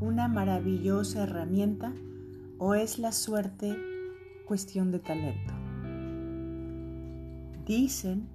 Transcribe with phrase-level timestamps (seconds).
[0.00, 1.92] una maravillosa herramienta
[2.58, 3.76] o es la suerte
[4.46, 5.52] cuestión de talento?
[7.66, 8.28] Dicen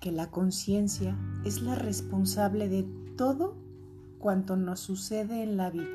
[0.00, 2.82] que la conciencia es la responsable de
[3.16, 3.54] todo
[4.18, 5.86] cuanto nos sucede en la vida,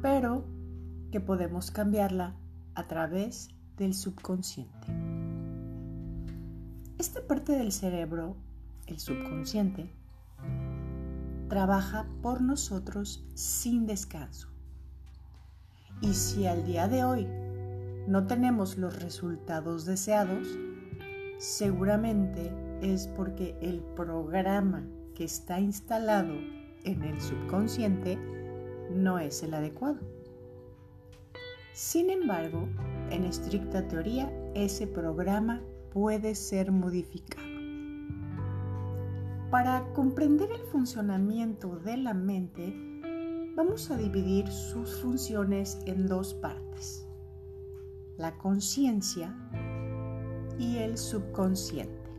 [0.00, 0.44] pero
[1.10, 2.36] que podemos cambiarla
[2.76, 3.48] a través
[3.78, 4.86] del subconsciente.
[6.98, 8.36] Esta parte del cerebro,
[8.86, 9.90] el subconsciente,
[11.48, 14.48] trabaja por nosotros sin descanso.
[16.00, 17.26] Y si al día de hoy
[18.06, 20.46] no tenemos los resultados deseados,
[21.38, 26.34] seguramente es porque el programa que está instalado
[26.84, 28.18] en el subconsciente
[28.90, 30.00] no es el adecuado.
[31.72, 32.68] Sin embargo,
[33.10, 37.55] en estricta teoría, ese programa puede ser modificado.
[39.56, 42.76] Para comprender el funcionamiento de la mente,
[43.56, 47.08] vamos a dividir sus funciones en dos partes,
[48.18, 49.34] la conciencia
[50.58, 52.10] y el subconsciente.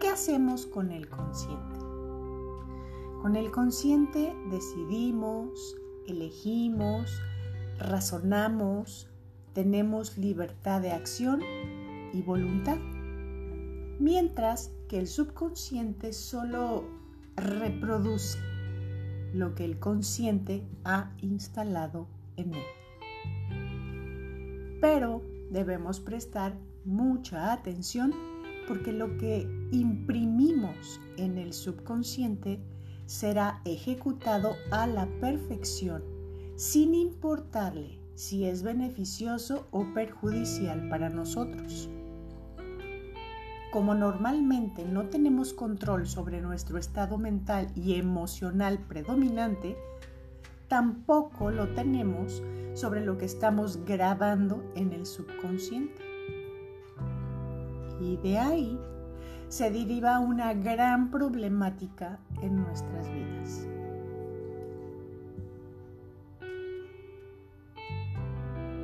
[0.00, 1.78] ¿Qué hacemos con el consciente?
[3.20, 5.76] Con el consciente decidimos,
[6.08, 7.22] elegimos,
[7.78, 9.08] razonamos,
[9.52, 11.40] tenemos libertad de acción
[12.12, 12.78] y voluntad,
[14.00, 16.84] mientras que el subconsciente solo
[17.34, 18.38] reproduce
[19.32, 22.66] lo que el consciente ha instalado en él.
[24.82, 28.12] Pero debemos prestar mucha atención
[28.68, 32.60] porque lo que imprimimos en el subconsciente
[33.06, 36.04] será ejecutado a la perfección
[36.56, 41.88] sin importarle si es beneficioso o perjudicial para nosotros.
[43.72, 49.78] Como normalmente no tenemos control sobre nuestro estado mental y emocional predominante,
[50.68, 52.42] tampoco lo tenemos
[52.74, 56.02] sobre lo que estamos grabando en el subconsciente.
[57.98, 58.78] Y de ahí
[59.48, 63.66] se deriva una gran problemática en nuestras vidas.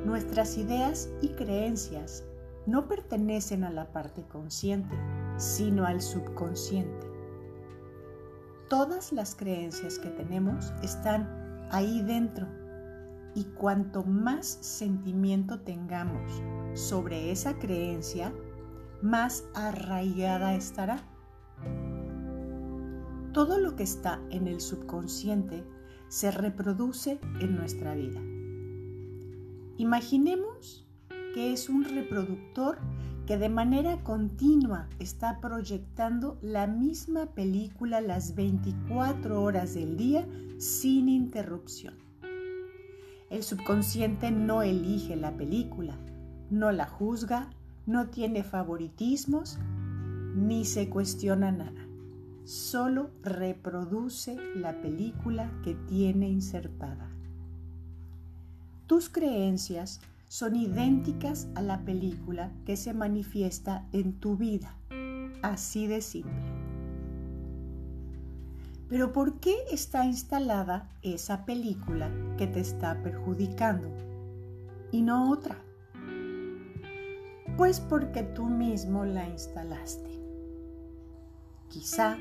[0.03, 2.23] Nuestras ideas y creencias
[2.69, 4.95] no pertenecen a la parte consciente,
[5.37, 7.07] sino al subconsciente.
[8.69, 12.47] Todas las creencias que tenemos están ahí dentro
[13.33, 16.41] y cuanto más sentimiento tengamos
[16.73, 18.33] sobre esa creencia,
[19.01, 21.03] más arraigada estará.
[23.33, 25.63] Todo lo que está en el subconsciente
[26.07, 28.19] se reproduce en nuestra vida.
[29.77, 30.88] Imaginemos
[31.39, 32.79] es un reproductor
[33.25, 40.27] que de manera continua está proyectando la misma película las 24 horas del día
[40.57, 41.95] sin interrupción.
[43.29, 45.95] El subconsciente no elige la película,
[46.49, 47.49] no la juzga,
[47.85, 49.59] no tiene favoritismos,
[50.35, 51.87] ni se cuestiona nada.
[52.43, 57.07] Solo reproduce la película que tiene insertada.
[58.87, 64.77] Tus creencias son idénticas a la película que se manifiesta en tu vida.
[65.41, 66.53] Así de simple.
[68.87, 73.89] Pero ¿por qué está instalada esa película que te está perjudicando
[74.91, 75.57] y no otra?
[77.57, 80.09] Pues porque tú mismo la instalaste.
[81.69, 82.17] Quizá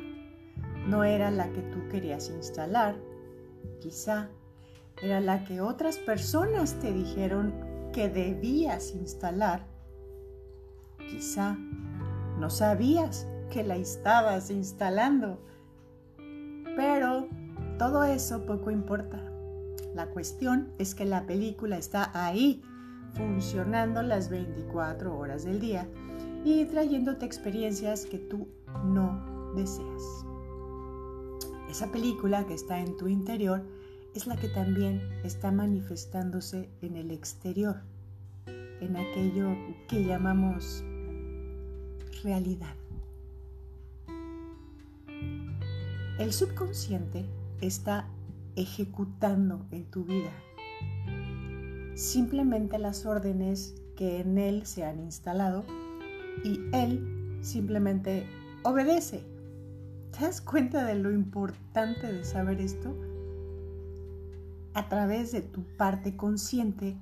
[0.87, 2.97] no era la que tú querías instalar,
[3.81, 4.29] quizá
[5.03, 9.67] era la que otras personas te dijeron que debías instalar.
[11.09, 11.57] Quizá
[12.39, 15.41] no sabías que la estabas instalando,
[16.77, 17.29] pero
[17.79, 19.23] todo eso poco importa.
[19.95, 22.63] La cuestión es que la película está ahí,
[23.15, 25.89] funcionando las 24 horas del día
[26.45, 28.49] y trayéndote experiencias que tú
[28.85, 30.25] no deseas.
[31.69, 33.63] Esa película que está en tu interior
[34.15, 37.83] es la que también está manifestándose en el exterior,
[38.81, 39.57] en aquello
[39.89, 40.83] que llamamos
[42.23, 42.75] realidad.
[46.19, 47.27] El subconsciente
[47.61, 48.09] está
[48.57, 50.33] ejecutando en tu vida
[51.99, 55.65] simplemente las órdenes que en él se han instalado
[56.45, 58.25] y él simplemente
[58.63, 59.25] obedece.
[60.13, 62.97] ¿Te das cuenta de lo importante de saber esto?
[64.79, 66.97] A través de tu parte consciente,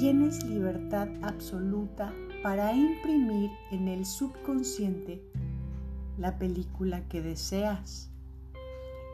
[0.00, 5.22] tienes libertad absoluta para imprimir en el subconsciente
[6.16, 8.08] la película que deseas.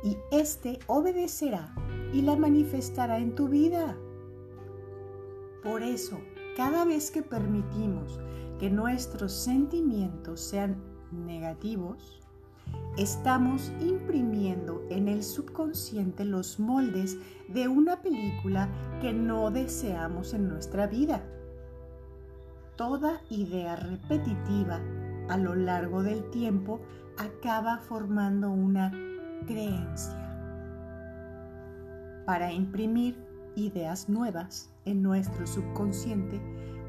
[0.04, 1.74] y éste obedecerá
[2.12, 3.96] y la manifestará en tu vida.
[5.64, 6.20] Por eso,
[6.56, 8.20] cada vez que permitimos
[8.60, 10.76] que nuestros sentimientos sean
[11.10, 12.20] negativos,
[12.96, 17.16] estamos imprimiendo en el subconsciente los moldes
[17.48, 18.68] de una película
[19.00, 21.22] que no deseamos en nuestra vida.
[22.76, 24.80] Toda idea repetitiva
[25.28, 26.80] a lo largo del tiempo
[27.18, 28.90] acaba formando una
[29.46, 30.24] creencia.
[32.26, 33.16] Para imprimir
[33.56, 36.40] ideas nuevas en nuestro subconsciente,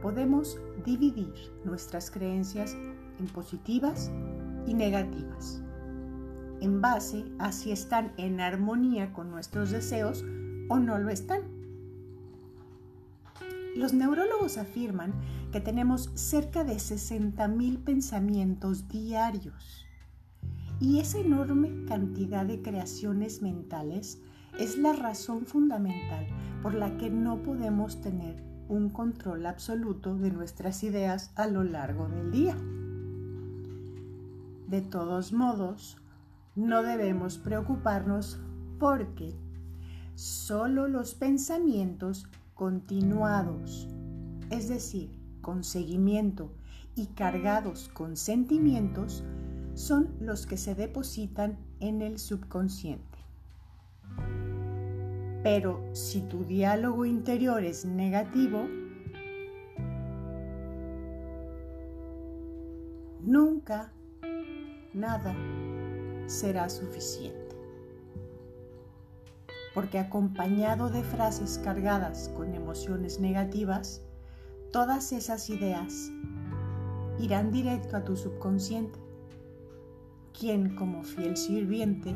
[0.02, 1.34] podemos dividir
[1.66, 2.76] nuestras creencias
[3.20, 4.12] en positivas
[4.66, 5.62] y negativas,
[6.62, 10.24] en base a si están en armonía con nuestros deseos
[10.70, 11.42] o no lo están.
[13.76, 15.14] Los neurólogos afirman
[15.52, 19.86] que tenemos cerca de 60.000 pensamientos diarios
[20.80, 24.22] y esa enorme cantidad de creaciones mentales
[24.58, 26.28] es la razón fundamental
[26.62, 32.08] por la que no podemos tener un control absoluto de nuestras ideas a lo largo
[32.08, 32.56] del día.
[34.68, 35.98] De todos modos,
[36.60, 38.38] no debemos preocuparnos
[38.80, 39.34] porque
[40.16, 43.88] solo los pensamientos continuados,
[44.50, 46.54] es decir, con seguimiento
[46.96, 49.24] y cargados con sentimientos,
[49.74, 53.20] son los que se depositan en el subconsciente.
[55.44, 58.68] Pero si tu diálogo interior es negativo,
[63.22, 63.94] nunca
[64.94, 65.34] nada
[66.30, 67.56] será suficiente.
[69.74, 74.02] Porque acompañado de frases cargadas con emociones negativas,
[74.72, 76.12] todas esas ideas
[77.20, 79.00] irán directo a tu subconsciente,
[80.38, 82.16] quien como fiel sirviente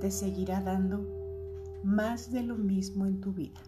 [0.00, 1.06] te seguirá dando
[1.82, 3.60] más de lo mismo en tu vida.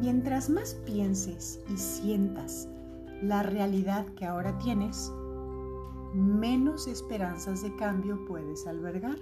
[0.00, 2.68] Mientras más pienses y sientas
[3.22, 5.12] la realidad que ahora tienes,
[6.18, 9.18] menos esperanzas de cambio puedes albergar.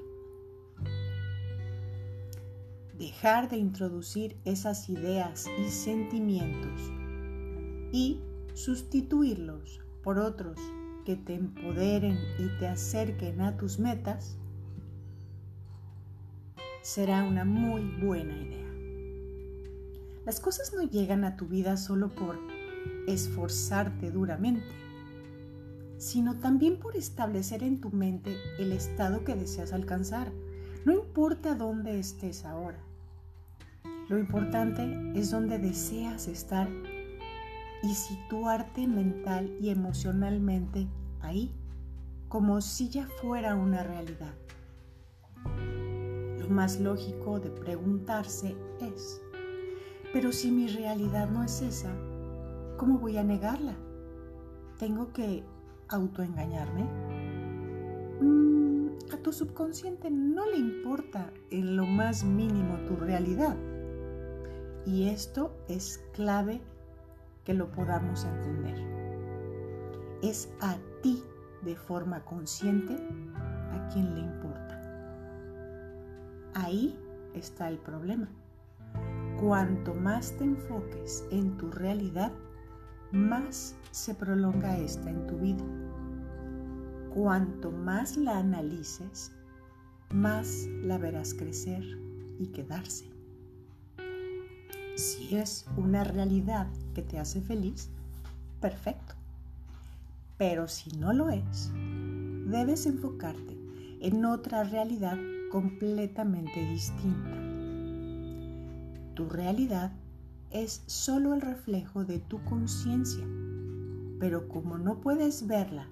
[2.99, 6.81] Dejar de introducir esas ideas y sentimientos
[7.93, 8.23] y
[8.55, 10.59] sustituirlos por otros
[11.05, 14.39] que te empoderen y te acerquen a tus metas
[16.83, 18.67] será una muy buena idea.
[20.25, 22.39] Las cosas no llegan a tu vida solo por
[23.07, 24.86] esforzarte duramente,
[25.99, 30.33] sino también por establecer en tu mente el estado que deseas alcanzar.
[30.85, 32.79] No importa dónde estés ahora.
[34.09, 36.69] Lo importante es dónde deseas estar
[37.83, 40.87] y situarte mental y emocionalmente
[41.21, 41.53] ahí,
[42.29, 44.35] como si ya fuera una realidad
[46.51, 49.21] más lógico de preguntarse es,
[50.13, 51.93] pero si mi realidad no es esa,
[52.77, 53.75] ¿cómo voy a negarla?
[54.79, 55.45] ¿Tengo que
[55.89, 56.85] autoengañarme?
[58.21, 63.57] Mm, a tu subconsciente no le importa en lo más mínimo tu realidad.
[64.85, 66.61] Y esto es clave
[67.45, 68.79] que lo podamos entender.
[70.23, 71.23] Es a ti
[71.63, 72.97] de forma consciente
[73.35, 74.81] a quien le importa.
[76.55, 76.99] Ahí
[77.35, 78.29] está el problema.
[79.41, 82.33] Cuanto más te enfoques en tu realidad,
[83.13, 85.65] más se prolonga esta en tu vida.
[87.15, 89.33] Cuanto más la analices,
[90.13, 91.83] más la verás crecer
[92.39, 93.11] y quedarse.
[94.97, 97.91] Si es una realidad que te hace feliz,
[98.61, 99.15] perfecto.
[100.39, 101.71] Pero si no lo es,
[102.47, 103.57] debes enfocarte
[104.01, 105.19] en otra realidad
[105.51, 107.37] completamente distinta.
[109.15, 109.93] Tu realidad
[110.63, 113.25] es solo el reflejo de tu conciencia,
[114.19, 115.89] pero como no puedes verla,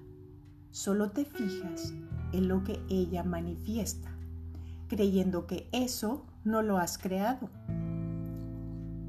[0.71, 1.93] solo te fijas
[2.33, 4.11] en lo que ella manifiesta,
[4.87, 7.49] creyendo que eso no lo has creado.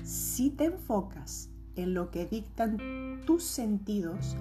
[0.04, 4.36] Si te enfocas en lo que dictan tus sentidos,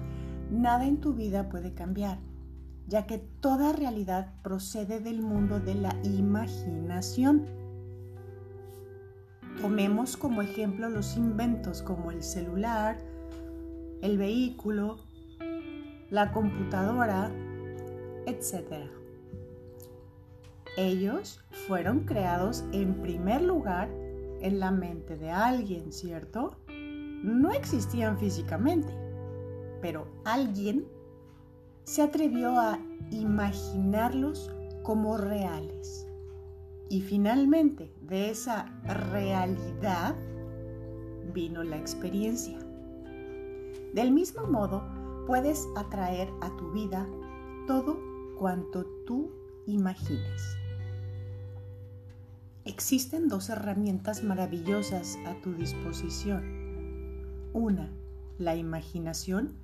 [0.50, 2.18] nada en tu vida puede cambiar
[2.88, 7.46] ya que toda realidad procede del mundo de la imaginación.
[9.60, 12.98] Tomemos como ejemplo los inventos como el celular,
[14.02, 14.98] el vehículo,
[16.10, 17.30] la computadora,
[18.26, 18.90] etc.
[20.76, 23.88] Ellos fueron creados en primer lugar
[24.40, 26.56] en la mente de alguien, ¿cierto?
[27.22, 28.92] No existían físicamente,
[29.80, 30.86] pero alguien
[31.84, 32.78] se atrevió a
[33.10, 36.05] imaginarlos como reales.
[36.88, 40.14] Y finalmente, de esa realidad
[41.34, 42.58] vino la experiencia.
[43.92, 44.84] Del mismo modo,
[45.26, 47.08] puedes atraer a tu vida
[47.66, 47.98] todo
[48.38, 49.30] cuanto tú
[49.66, 50.56] imagines.
[52.64, 56.44] Existen dos herramientas maravillosas a tu disposición.
[57.52, 57.90] Una,
[58.38, 59.54] la imaginación,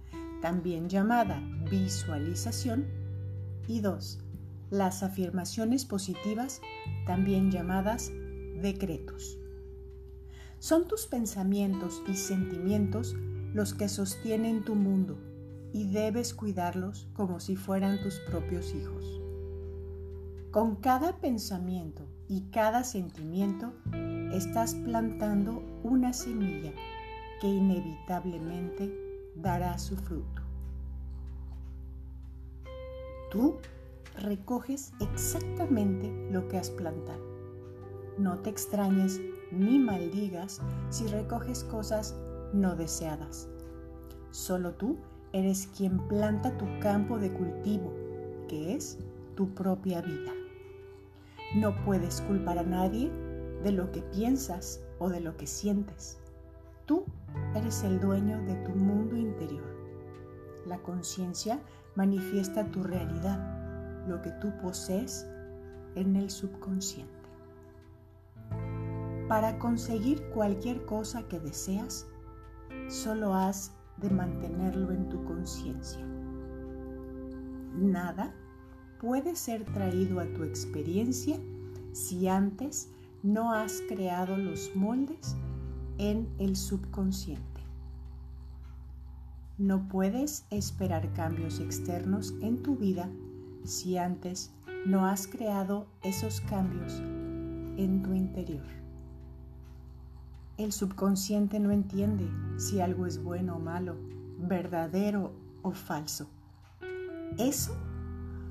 [0.40, 2.86] también llamada visualización.
[3.68, 4.18] Y dos,
[4.72, 6.62] las afirmaciones positivas,
[7.04, 8.10] también llamadas
[8.62, 9.38] decretos.
[10.60, 13.14] Son tus pensamientos y sentimientos
[13.52, 15.18] los que sostienen tu mundo
[15.74, 19.20] y debes cuidarlos como si fueran tus propios hijos.
[20.50, 23.74] Con cada pensamiento y cada sentimiento
[24.32, 26.72] estás plantando una semilla
[27.42, 28.90] que inevitablemente
[29.36, 30.40] dará su fruto.
[33.30, 33.58] Tú
[34.16, 37.22] recoges exactamente lo que has plantado.
[38.18, 42.14] No te extrañes ni maldigas si recoges cosas
[42.52, 43.48] no deseadas.
[44.30, 44.98] Solo tú
[45.32, 47.92] eres quien planta tu campo de cultivo,
[48.48, 48.98] que es
[49.34, 50.32] tu propia vida.
[51.54, 53.10] No puedes culpar a nadie
[53.62, 56.18] de lo que piensas o de lo que sientes.
[56.86, 57.04] Tú
[57.54, 59.64] eres el dueño de tu mundo interior.
[60.66, 61.60] La conciencia
[61.94, 63.61] manifiesta tu realidad,
[64.06, 65.26] lo que tú posees
[65.94, 67.12] en el subconsciente.
[69.28, 72.06] Para conseguir cualquier cosa que deseas,
[72.88, 76.04] solo has de mantenerlo en tu conciencia.
[77.74, 78.34] Nada
[79.00, 81.38] puede ser traído a tu experiencia
[81.92, 82.90] si antes
[83.22, 85.36] no has creado los moldes
[85.98, 87.62] en el subconsciente.
[89.58, 93.08] No puedes esperar cambios externos en tu vida
[93.64, 94.52] si antes
[94.86, 97.00] no has creado esos cambios
[97.76, 98.66] en tu interior.
[100.58, 102.28] El subconsciente no entiende
[102.58, 103.96] si algo es bueno o malo,
[104.38, 106.28] verdadero o falso.
[107.38, 107.74] Eso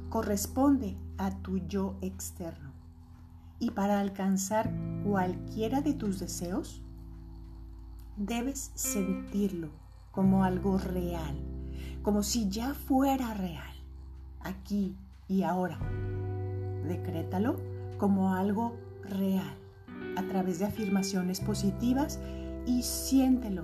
[0.09, 2.71] corresponde a tu yo externo.
[3.59, 6.81] Y para alcanzar cualquiera de tus deseos,
[8.17, 9.69] debes sentirlo
[10.11, 11.39] como algo real,
[12.01, 13.70] como si ya fuera real,
[14.43, 14.95] aquí
[15.27, 15.79] y ahora.
[16.87, 17.57] Decrétalo
[17.97, 19.55] como algo real
[20.17, 22.19] a través de afirmaciones positivas
[22.65, 23.63] y siéntelo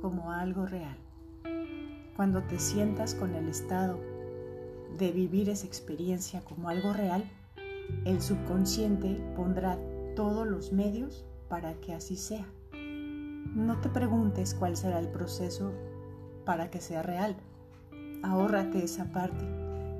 [0.00, 0.96] como algo real.
[2.16, 3.98] Cuando te sientas con el estado
[4.98, 7.24] de vivir esa experiencia como algo real,
[8.04, 9.78] el subconsciente pondrá
[10.16, 12.46] todos los medios para que así sea.
[13.54, 15.72] No te preguntes cuál será el proceso
[16.44, 17.36] para que sea real.
[18.22, 19.44] Ahórrate esa parte,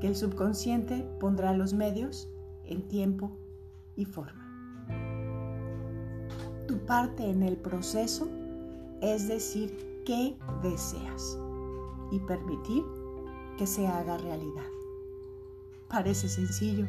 [0.00, 2.28] que el subconsciente pondrá los medios
[2.64, 3.36] en tiempo
[3.96, 4.50] y forma
[6.90, 8.28] parte en el proceso
[9.00, 11.38] es decir qué deseas
[12.10, 12.82] y permitir
[13.56, 14.66] que se haga realidad.
[15.88, 16.88] Parece sencillo,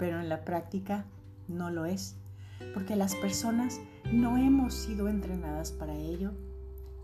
[0.00, 1.06] pero en la práctica
[1.46, 2.16] no lo es,
[2.74, 3.80] porque las personas
[4.12, 6.32] no hemos sido entrenadas para ello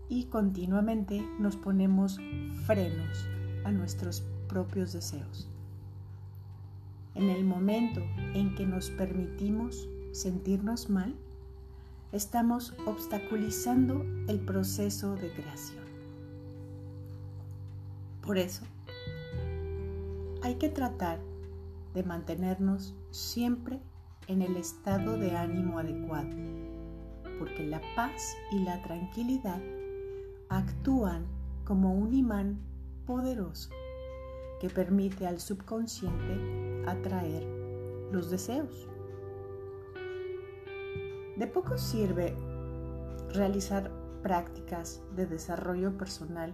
[0.09, 2.19] y continuamente nos ponemos
[2.65, 3.25] frenos
[3.67, 5.49] a nuestros propios deseos.
[7.15, 8.01] En el momento
[8.33, 11.13] en que nos permitimos sentirnos mal,
[12.13, 15.83] estamos obstaculizando el proceso de creación.
[18.21, 18.63] Por eso,
[20.43, 21.19] hay que tratar
[21.93, 23.81] de mantenernos siempre
[24.27, 26.29] en el estado de ánimo adecuado,
[27.37, 29.61] porque la paz y la tranquilidad
[30.47, 31.25] actúan
[31.65, 32.59] como un imán
[33.07, 33.69] poderoso
[34.59, 37.43] que permite al subconsciente atraer
[38.11, 38.87] los deseos.
[41.37, 42.35] De poco sirve
[43.33, 46.53] realizar prácticas de desarrollo personal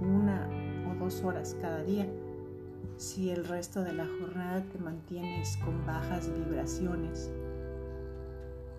[0.00, 0.48] una
[0.90, 2.08] o dos horas cada día
[2.96, 7.30] si el resto de la jornada te mantienes con bajas vibraciones,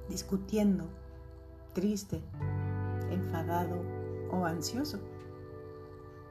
[0.09, 0.85] discutiendo,
[1.73, 2.21] triste,
[3.11, 3.83] enfadado
[4.31, 4.99] o ansioso.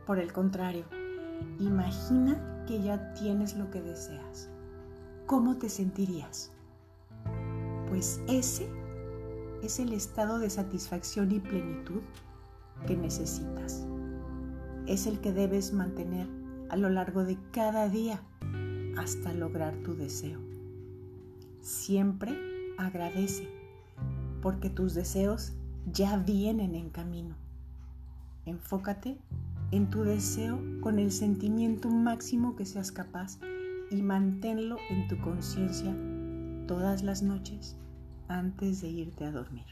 [0.07, 0.85] Por el contrario,
[1.59, 4.49] imagina que ya tienes lo que deseas.
[5.27, 6.53] ¿Cómo te sentirías?
[7.89, 8.69] Pues ese
[9.65, 12.03] es el estado de satisfacción y plenitud
[12.87, 13.85] que necesitas.
[14.87, 16.29] Es el que debes mantener
[16.69, 18.23] a lo largo de cada día
[18.97, 20.39] hasta lograr tu deseo.
[21.61, 22.39] Siempre
[22.79, 23.49] agradece
[24.41, 27.35] porque tus deseos ya vienen en camino.
[28.45, 29.19] Enfócate
[29.71, 33.39] en tu deseo con el sentimiento máximo que seas capaz
[33.91, 35.95] y manténlo en tu conciencia
[36.67, 37.77] todas las noches
[38.29, 39.67] antes de irte a dormir.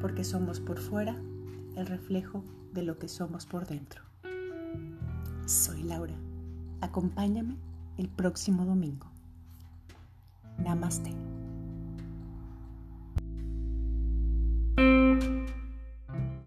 [0.00, 1.16] Porque somos por fuera
[1.76, 4.02] el reflejo de lo que somos por dentro.
[5.46, 6.14] Soy Laura.
[6.80, 7.56] Acompáñame
[7.98, 9.06] el próximo domingo.
[10.58, 11.33] Namaste.